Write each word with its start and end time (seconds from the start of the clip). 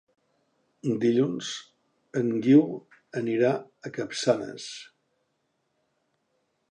Dilluns 1.03 1.49
en 2.21 2.31
Guiu 2.47 2.63
anirà 3.21 3.51
a 3.91 3.95
Capçanes. 3.99 4.65